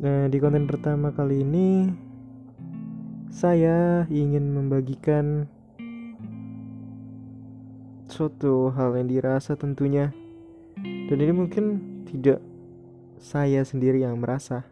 [0.00, 1.92] Nah di konten pertama kali ini
[3.28, 5.44] saya ingin membagikan
[8.08, 10.08] suatu hal yang dirasa tentunya.
[10.80, 11.64] Dan ini mungkin
[12.08, 12.40] tidak
[13.20, 14.64] saya sendiri yang merasa.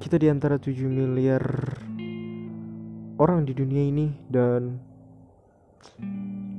[0.00, 1.44] Kita di antara 7 miliar
[3.20, 4.80] orang di dunia ini dan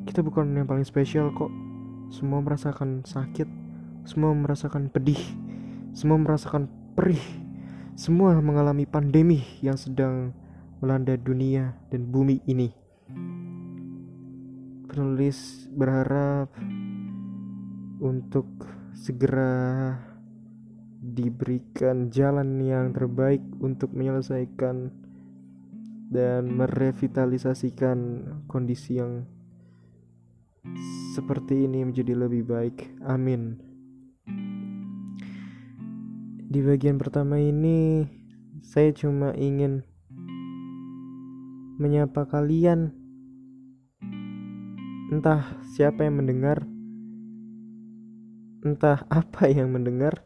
[0.05, 1.49] kita bukan yang paling spesial kok.
[2.13, 3.61] Semua merasakan sakit
[4.01, 5.19] semua merasakan pedih
[5.93, 6.65] semua merasakan
[6.97, 7.21] perih
[7.93, 10.33] semua mengalami pandemi yang sedang
[10.81, 12.73] melanda dunia dan bumi ini.
[14.89, 16.49] Penulis berharap
[18.01, 18.47] untuk
[18.95, 19.97] segera
[21.01, 24.93] diberikan jalan yang terbaik untuk menyelesaikan
[26.11, 27.97] dan merevitalisasikan
[28.45, 29.25] kondisi yang
[31.17, 33.01] seperti ini menjadi lebih baik.
[33.01, 33.57] Amin.
[36.51, 38.03] Di bagian pertama ini,
[38.59, 39.87] saya cuma ingin
[41.79, 42.91] menyapa kalian.
[45.11, 46.67] Entah siapa yang mendengar,
[48.61, 50.21] entah apa yang mendengar,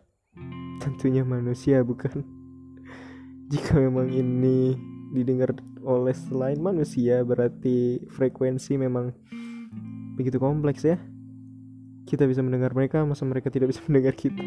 [0.84, 2.22] tentunya manusia, bukan?
[3.52, 4.76] Jika memang ini
[5.16, 5.56] didengar
[5.86, 9.16] oleh selain manusia, berarti frekuensi memang
[10.20, 11.00] begitu kompleks ya.
[12.06, 14.44] Kita bisa mendengar mereka, masa mereka tidak bisa mendengar kita?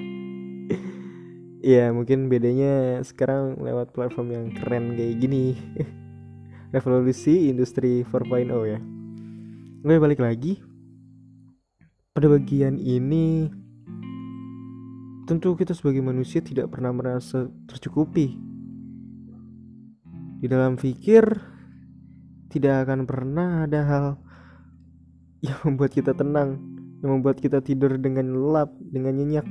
[1.74, 5.56] ya mungkin bedanya sekarang lewat platform yang keren kayak gini.
[6.68, 8.78] Revolusi industri 4.0 ya.
[9.80, 10.60] Oke balik lagi.
[12.12, 13.48] Pada bagian ini
[15.28, 18.32] Tentu kita sebagai manusia tidak pernah merasa tercukupi.
[20.40, 21.20] Di dalam pikir
[22.48, 24.06] tidak akan pernah ada hal
[25.44, 26.56] yang membuat kita tenang,
[27.04, 29.44] yang membuat kita tidur dengan lelap, dengan nyenyak.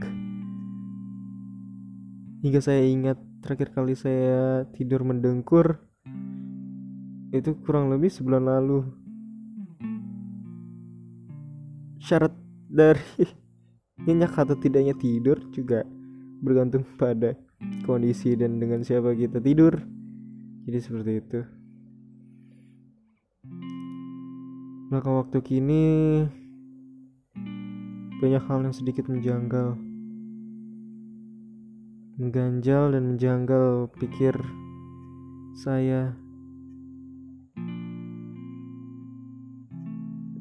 [2.41, 5.77] Hingga saya ingat terakhir kali saya tidur mendengkur
[7.29, 8.81] itu kurang lebih sebulan lalu.
[12.01, 12.33] Syarat
[12.65, 13.45] dari
[14.05, 15.81] nyenyak atau tidaknya tidur juga
[16.43, 17.33] bergantung pada
[17.87, 19.81] kondisi dan dengan siapa kita tidur.
[20.67, 21.39] Jadi seperti itu.
[24.87, 25.83] Maka waktu kini
[28.17, 29.77] banyak hal yang sedikit menjanggal
[32.17, 34.33] mengganjal dan menjanggal pikir
[35.53, 36.17] saya.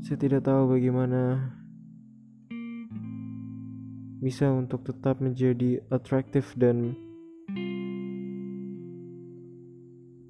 [0.01, 1.53] Saya tidak tahu bagaimana
[4.27, 6.99] bisa untuk tetap menjadi atraktif dan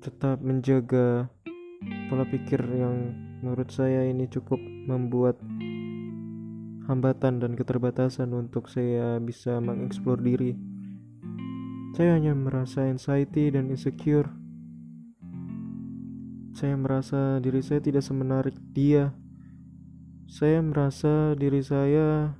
[0.04, 1.32] tetap menjaga
[2.12, 5.40] pola pikir yang menurut saya ini cukup membuat
[6.92, 10.52] hambatan dan keterbatasan untuk saya bisa mengeksplor diri.
[11.96, 14.28] Saya hanya merasa anxiety dan insecure.
[16.52, 19.16] Saya merasa diri saya tidak semenarik dia.
[20.28, 22.36] Saya merasa diri saya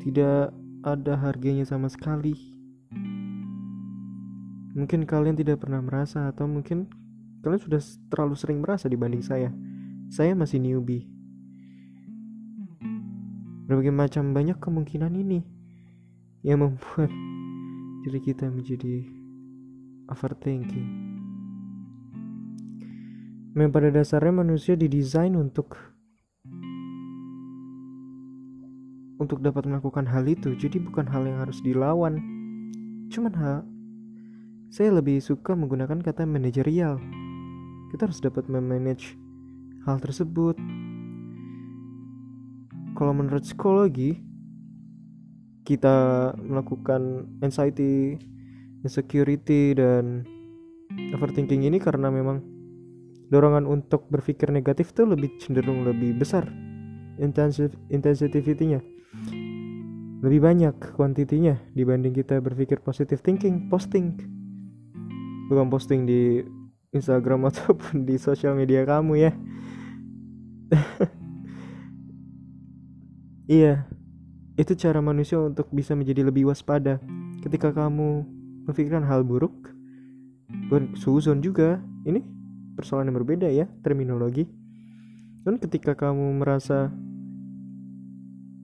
[0.00, 2.32] tidak ada harganya sama sekali.
[4.72, 6.88] Mungkin kalian tidak pernah merasa atau mungkin
[7.44, 9.52] kalian sudah terlalu sering merasa dibanding saya.
[10.08, 11.04] Saya masih newbie.
[13.68, 15.44] Berbagai macam banyak kemungkinan ini
[16.42, 17.12] yang membuat
[18.02, 19.04] diri kita menjadi
[20.08, 20.88] overthinking.
[23.52, 25.76] Memang pada dasarnya manusia didesain untuk
[29.20, 32.18] untuk dapat melakukan hal itu jadi bukan hal yang harus dilawan.
[33.12, 33.58] Cuman hal
[34.72, 36.96] saya lebih suka menggunakan kata manajerial.
[37.92, 39.20] Kita harus dapat memanage
[39.84, 40.56] hal tersebut.
[42.96, 44.16] Kalau menurut psikologi
[45.68, 48.16] kita melakukan anxiety
[48.80, 50.24] insecurity dan
[51.12, 52.40] overthinking ini karena memang
[53.30, 56.48] dorongan untuk berpikir negatif tuh lebih cenderung lebih besar
[57.20, 58.99] intensif intensitivitynya
[60.20, 64.16] lebih banyak kuantitinya dibanding kita berpikir positive thinking posting.
[65.48, 66.44] Bukan posting di
[66.92, 69.32] Instagram ataupun di sosial media kamu ya.
[73.50, 73.82] Iya
[74.60, 77.00] itu cara manusia untuk bisa menjadi lebih waspada.
[77.40, 78.28] Ketika kamu
[78.68, 79.72] memikirkan hal buruk
[80.68, 82.20] bukan suzon juga ini
[82.76, 84.44] persoalan yang berbeda ya terminologi.
[85.40, 86.92] Dan ketika kamu merasa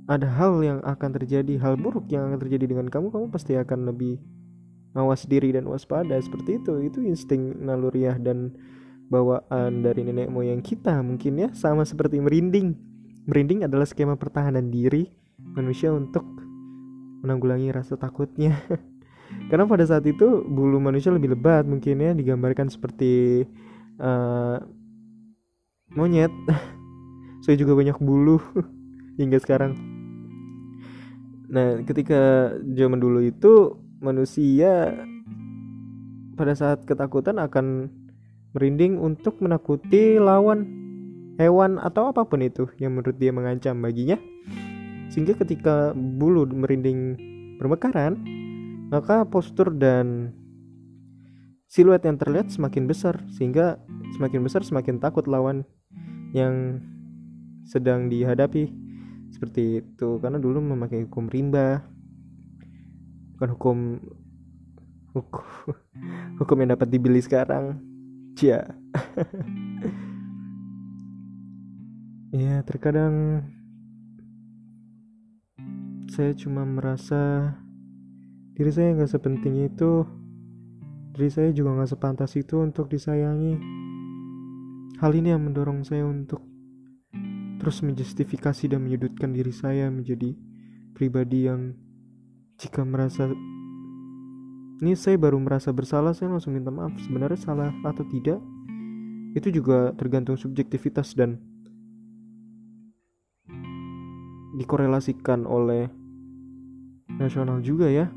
[0.07, 3.91] ada hal yang akan terjadi hal buruk yang akan terjadi dengan kamu kamu pasti akan
[3.91, 4.23] lebih
[4.95, 6.73] mawas diri dan waspada seperti itu.
[6.87, 8.55] Itu insting naluriah dan
[9.11, 11.49] bawaan dari nenek moyang kita mungkin ya.
[11.53, 12.79] Sama seperti merinding.
[13.27, 16.25] Merinding adalah skema pertahanan diri manusia untuk
[17.27, 18.55] menanggulangi rasa takutnya.
[19.51, 23.43] Karena pada saat itu bulu manusia lebih lebat mungkin ya digambarkan seperti
[23.99, 24.63] uh,
[25.91, 26.31] monyet.
[27.45, 28.39] Saya juga banyak bulu
[29.21, 29.96] hingga sekarang
[31.47, 34.93] Nah, ketika zaman dulu itu manusia
[36.37, 37.89] pada saat ketakutan akan
[38.53, 40.69] merinding untuk menakuti lawan
[41.37, 44.19] hewan atau apa pun itu yang menurut dia mengancam baginya.
[45.13, 47.17] Sehingga ketika bulu merinding
[47.57, 48.21] bermekaran,
[48.91, 50.33] maka postur dan
[51.67, 53.77] siluet yang terlihat semakin besar sehingga
[54.17, 55.67] semakin besar semakin takut lawan
[56.31, 56.81] yang
[57.67, 58.71] sedang dihadapi
[59.35, 60.19] seperti itu.
[60.23, 61.83] Karena dulu memakai hukum rimba.
[63.37, 63.79] Bukan hukum
[65.13, 65.45] hukum
[66.41, 67.81] hukum yang dapat dibeli sekarang.
[68.39, 68.63] Cia.
[72.37, 73.49] Ya terkadang
[76.13, 77.53] saya cuma merasa
[78.53, 80.05] diri saya nggak sepenting itu.
[81.17, 83.57] Diri saya juga nggak sepantas itu untuk disayangi.
[85.01, 86.45] Hal ini yang mendorong saya untuk
[87.67, 90.39] terus menjustifikasi dan menyudutkan diri saya menjadi
[90.95, 91.75] pribadi yang
[92.63, 93.27] jika merasa
[94.79, 98.39] ini saya baru merasa bersalah saya langsung minta maaf sebenarnya salah atau tidak
[99.35, 101.43] itu juga tergantung subjektivitas dan
[104.55, 105.91] dikorelasikan oleh
[107.19, 108.15] nasional juga ya.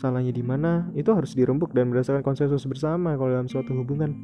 [0.00, 4.16] Salahnya di mana itu harus dirembuk dan berdasarkan konsensus bersama kalau dalam suatu hubungan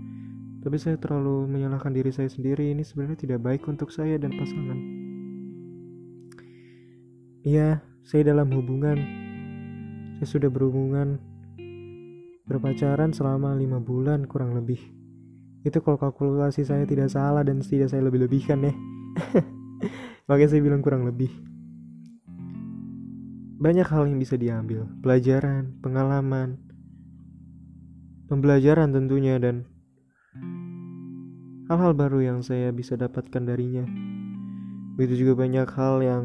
[0.58, 2.74] tapi saya terlalu menyalahkan diri saya sendiri.
[2.74, 4.78] Ini sebenarnya tidak baik untuk saya dan pasangan.
[7.46, 8.98] Iya, saya dalam hubungan.
[10.18, 11.22] Saya sudah berhubungan
[12.48, 14.80] berpacaran selama lima bulan kurang lebih.
[15.62, 18.74] Itu kalau kalkulasi saya tidak salah dan tidak saya lebih-lebihkan ya.
[20.26, 21.30] Makanya saya bilang kurang lebih.
[23.58, 26.62] Banyak hal yang bisa diambil, pelajaran, pengalaman,
[28.30, 29.66] pembelajaran tentunya dan
[31.68, 33.84] hal-hal baru yang saya bisa dapatkan darinya.
[34.96, 36.24] Begitu juga banyak hal yang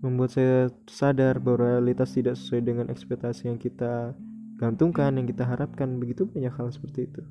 [0.00, 4.16] membuat saya sadar bahwa realitas tidak sesuai dengan ekspektasi yang kita
[4.56, 6.00] gantungkan, yang kita harapkan.
[6.00, 7.22] Begitu banyak hal seperti itu.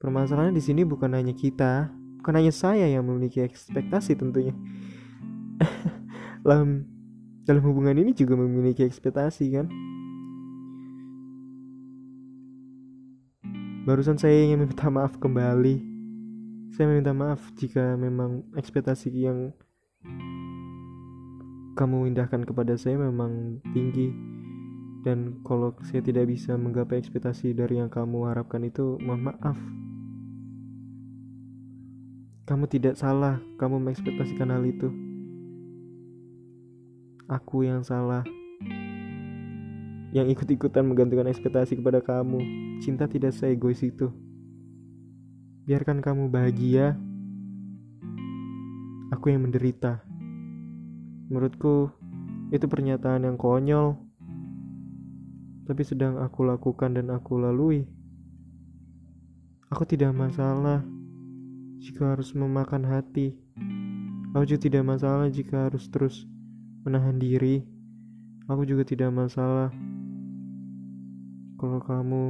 [0.00, 1.92] Permasalahannya di sini bukan hanya kita,
[2.24, 4.56] bukan hanya saya yang memiliki ekspektasi tentunya.
[6.44, 6.88] dalam
[7.44, 9.68] dalam hubungan ini juga memiliki ekspektasi kan.
[13.84, 15.76] Barusan saya ingin meminta maaf kembali.
[16.72, 19.52] Saya meminta maaf jika memang ekspektasi yang
[21.76, 24.08] kamu indahkan kepada saya memang tinggi.
[25.04, 29.60] Dan kalau saya tidak bisa menggapai ekspektasi dari yang kamu harapkan itu mohon maaf.
[32.48, 34.88] Kamu tidak salah kamu mengekspektasikan hal itu.
[37.28, 38.24] Aku yang salah
[40.14, 42.38] yang ikut-ikutan menggantungkan ekspektasi kepada kamu.
[42.78, 44.14] Cinta tidak seegois itu.
[45.66, 46.94] Biarkan kamu bahagia,
[49.10, 50.06] aku yang menderita.
[51.26, 51.90] Menurutku,
[52.54, 53.98] itu pernyataan yang konyol,
[55.66, 57.82] tapi sedang aku lakukan dan aku lalui.
[59.74, 60.86] Aku tidak masalah
[61.82, 63.34] jika harus memakan hati.
[64.30, 66.22] Aku juga tidak masalah jika harus terus
[66.86, 67.66] menahan diri.
[68.46, 69.72] Aku juga tidak masalah
[71.64, 72.24] kalau kamu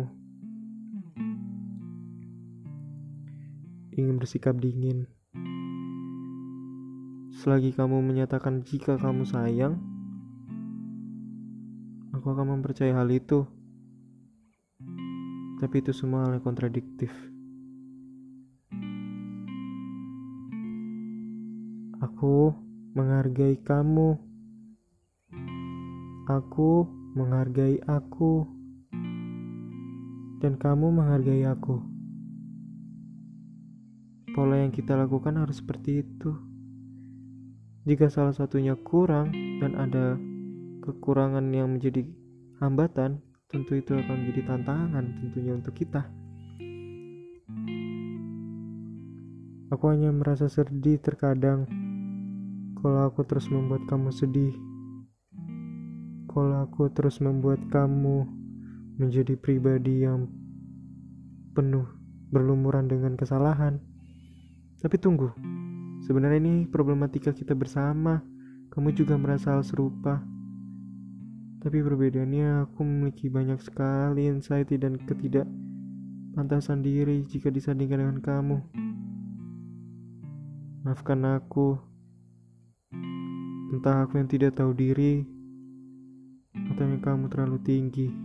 [3.98, 5.10] ingin bersikap dingin.
[7.42, 9.82] Selagi kamu menyatakan jika kamu sayang,
[12.14, 13.42] aku akan mempercayai hal itu.
[15.58, 17.10] Tapi itu semua hal yang kontradiktif.
[21.98, 22.54] Aku
[22.94, 24.14] menghargai kamu.
[26.30, 26.86] Aku
[27.18, 28.53] menghargai aku
[30.44, 31.80] dan kamu menghargai aku.
[34.36, 36.36] Pola yang kita lakukan harus seperti itu.
[37.88, 39.32] Jika salah satunya kurang
[39.64, 40.20] dan ada
[40.84, 42.04] kekurangan yang menjadi
[42.60, 46.12] hambatan, tentu itu akan menjadi tantangan tentunya untuk kita.
[49.72, 51.64] Aku hanya merasa sedih terkadang
[52.84, 54.52] kalau aku terus membuat kamu sedih.
[56.28, 58.43] Kalau aku terus membuat kamu
[58.96, 60.30] menjadi pribadi yang
[61.54, 61.86] penuh
[62.30, 63.78] berlumuran dengan kesalahan.
[64.78, 65.32] Tapi tunggu,
[66.04, 68.20] Sebenarnya ini problematika kita bersama.
[68.68, 70.20] Kamu juga merasa hal serupa.
[71.64, 78.56] Tapi perbedaannya aku memiliki banyak sekali anxiety dan ketidakpantasan diri jika disandingkan dengan kamu.
[80.84, 81.80] Maafkan aku.
[83.72, 85.24] Entah aku yang tidak tahu diri
[86.52, 88.23] atau yang kamu terlalu tinggi.